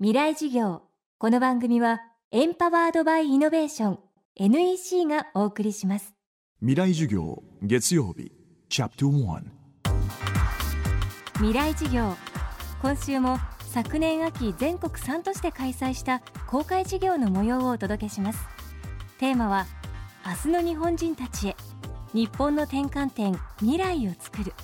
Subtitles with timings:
[0.00, 0.82] 未来事業。
[1.18, 2.00] この番組は
[2.32, 3.98] エンパワードバイイノベーション
[4.34, 6.14] NEC がお送りします。
[6.58, 8.32] 未来授業月曜日
[8.68, 9.42] チャプト1
[11.34, 12.16] 未来事業。
[12.82, 18.40] 今週も昨年秋全国3都市で開催した公開事業の模様をお届けします。
[19.18, 19.64] テーマは
[20.26, 21.56] 明日の日本人たちへ
[22.12, 24.54] 日本の転換点未来を作る。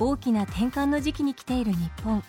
[0.00, 2.24] 大きな転換の時期に来ている日本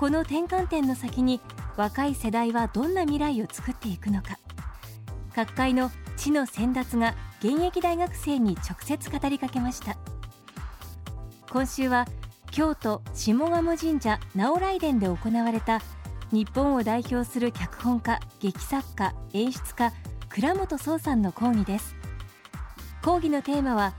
[0.00, 1.42] この転換点の先に
[1.76, 4.38] 若い世代はどんな未来を作っていくのか。
[5.34, 9.98] 各界の知の先達が現役大学生に直接語りかけました。
[11.50, 12.06] 今週は
[12.50, 15.82] 京都下鴨神社直来殿で行われた
[16.32, 19.92] 日本を代表する脚本家劇作家演出家
[20.30, 21.94] 倉本壮さんの講義です。
[23.02, 23.92] 講義のテーマは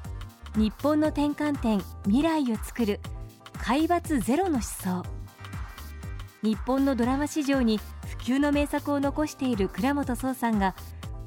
[0.56, 3.00] 日本の転換点未来を作る
[3.64, 5.21] 海抜ゼロの思想。
[6.44, 10.76] 日本のドラマ史上に普及の名作を残している倉本壮さんが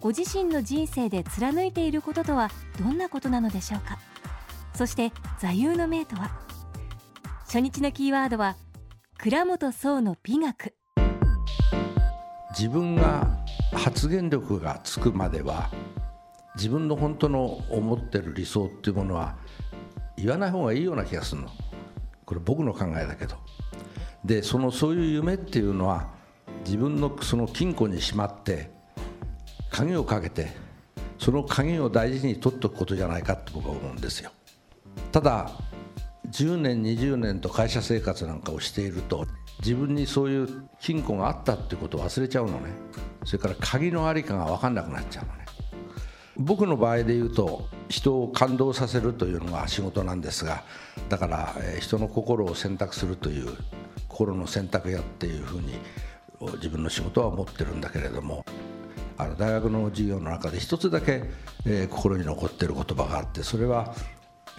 [0.01, 3.98] ご自身の人生で貫いていることとはどんなことなのでしょうか？
[4.75, 6.37] そして座右の銘とは？
[7.45, 8.56] 初日のキーワードは
[9.19, 10.75] 倉本壮の美学。
[12.51, 13.39] 自分が
[13.73, 15.71] 発言力がつくまでは
[16.56, 19.37] 自分の本当の思ってる理想っていうものは
[20.17, 21.49] 言わない方がいいような気がするの。
[22.25, 23.37] これ僕の考えだけど。
[24.25, 26.08] でそのそういう夢っていうのは
[26.64, 28.70] 自分のその金庫にしまって
[29.70, 30.53] 鍵をかけて
[31.19, 34.31] その鍵を大事に取っておくことじゃないかって僕は思うんですよ。
[35.12, 35.50] ただ
[36.31, 39.27] 10年20年と会社生活なんかをしていると
[39.61, 42.70] 自分にそういう金庫があったってことを忘れちゃうのね。
[43.25, 45.44] それから鍵の在りかが分かんなくなっちゃうのね。
[46.37, 50.65] 僕の場合で言うと人を感動させるというのが仕事なんですが
[51.09, 53.57] だから人の心を選択するという
[54.09, 55.75] 心の選択やっていうふうに
[56.57, 58.45] 自分の仕事は思ってるんだけれども
[59.17, 61.25] あの大学の授業の中で一つだけ、
[61.67, 63.94] えー、心に残ってる言葉があってそれは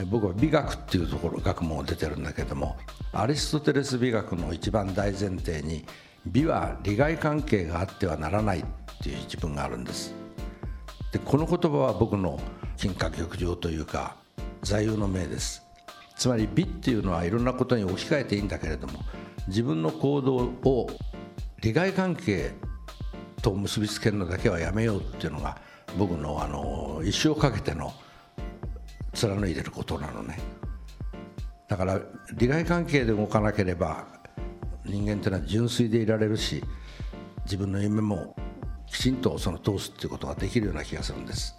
[0.08, 2.78] 僕は美学っていうところ学問を出てるんだけども
[3.14, 5.85] アリストテレス美学の一番大前提に
[6.25, 8.64] 美は利害関係があってはならないっ
[9.02, 10.25] ていう一文があるんです。
[11.16, 12.38] でこの言葉は僕の
[12.76, 14.18] 金貨玉上というか
[14.64, 15.66] 座右の銘です。
[16.18, 19.00] つまり美っていうのはいろんなことに置き換えていいんだけれども
[19.48, 20.90] 自分の行動を
[21.62, 22.52] 利害関係
[23.42, 25.58] と結びつけるのだけはやめようっていうのが
[25.98, 27.94] 僕のあの一生かけての
[29.14, 30.38] 貫いてることなのね。
[31.70, 32.02] だから
[32.34, 34.06] 利害関係で動かなければ
[34.84, 36.62] 人間っていうのは純粋でいられるし
[37.46, 38.36] 自分の夢も
[38.88, 41.56] きちんとその通すっていうことができるような気がするんです。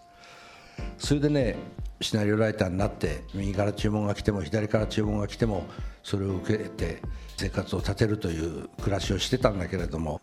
[0.98, 1.56] それでね
[2.00, 5.64] シナリオライターになって右から注文が来ても左から注文が来ても
[6.02, 7.00] それを受けて
[7.38, 10.20] 生活を立てるという暮らしをしてたんだけれども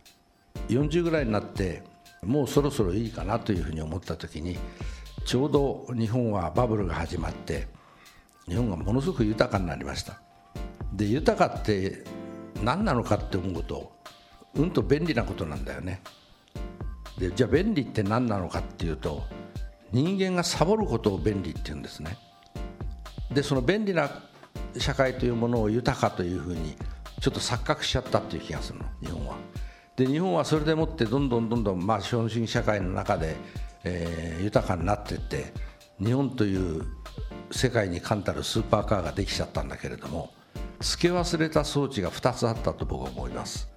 [0.69, 1.83] 40ぐらいになって
[2.21, 4.57] もうそろそろいいかなというふうに思った時に
[5.25, 7.67] ちょうど日本はバブルが始まって
[8.47, 10.21] 日本がものすごく豊かになりました。
[10.93, 12.03] で豊かって
[12.61, 13.91] 何なのかって思うと
[14.55, 16.01] うんと便利なことなんだよね。
[17.17, 19.23] でじゃあ便利って何なのかっていうと
[19.91, 22.17] 人間がサボることを便利って言うんですね。
[23.31, 24.09] でその便利な
[24.77, 26.75] 社会というものを豊かというふうに
[27.21, 29.35] ちょっと錯覚しちゃったっていう気がするの日本は。
[29.95, 33.35] で日本はそれでもってどんどんどんどんまあ資本主義社会の中で、
[33.83, 35.53] えー、豊かになっていって
[35.99, 36.83] 日本という
[37.51, 40.33] 世界に冠たるスーパーカーができちゃったんだけれども
[40.79, 43.69] 付け忘れた装置が2つあったと僕は思います。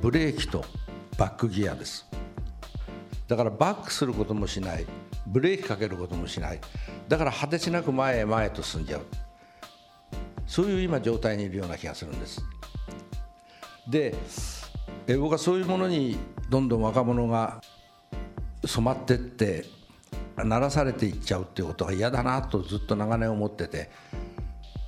[0.00, 0.64] ブレーキと
[1.18, 2.09] バックギアです。
[3.30, 4.84] だからバックすることもしない。
[5.24, 6.58] ブレーキかけることもしない。
[7.06, 9.02] だから果てしなく前へ前へと進んじゃう。
[10.48, 12.42] そういう今状態にいるような気がするんです。
[13.88, 14.16] で
[15.06, 16.18] え僕はそういうものに
[16.48, 17.62] どんどん若者が
[18.64, 19.64] 染まってって
[20.36, 23.90] 鳴らされていっちゃうっていうことが嫌だなとずっと長年思ってて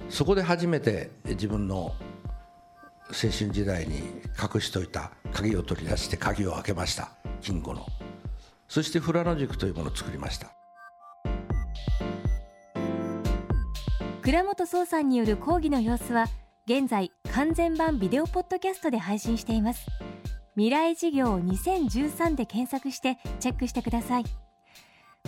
[0.09, 1.95] そこで初めて自分の青
[3.31, 3.99] 春時代に
[4.37, 7.13] 隠しといた鍵を取り出して鍵を開けました。
[7.41, 7.87] 金庫の。
[8.73, 10.51] そして富良野塾というものを作りました。
[14.23, 16.25] 倉本壮さんによる講義の様子は
[16.65, 19.85] 現在完全版ビデオポッドキャストで配信しています。
[20.55, 24.25] 未来事業2013で検索してチェックしてください。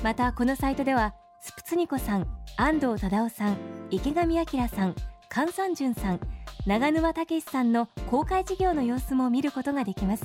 [0.03, 2.27] またこのサイトではスプツニコさん
[2.57, 3.59] 安藤忠雄さん
[3.91, 4.95] 池上彰さん
[5.31, 6.21] 菅三淳さん
[6.65, 10.25] 長沼武さんの公開事業の様子も見ることができます。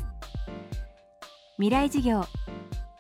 [1.57, 2.24] 未来事業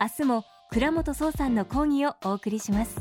[0.01, 2.95] 明日も倉本壮さんの講義をお送りします。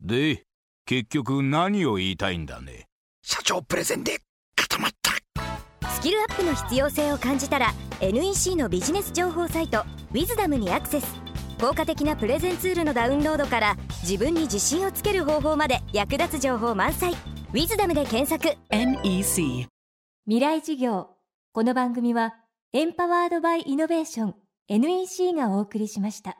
[0.00, 0.44] で
[0.86, 2.86] 結局何を言いたいんだね？
[3.22, 4.20] 社長プレゼンで
[4.56, 5.90] 固まった。
[5.90, 11.29] スキルアップの必要性を感じたら NEC のビジネス情報サイト「ウィズダムにアクセス
[11.60, 17.12] 効果的なプレゼンツールのダウンロードから自分に自信をつける方法まで役立つ情報満載
[17.52, 18.56] 「ウィズダムで検索。
[18.70, 19.68] NEC
[20.24, 21.08] 未来事業。
[21.52, 22.34] この番組は
[22.72, 24.34] エンパワードバイイノベーション
[24.68, 26.38] NEC がお送りしました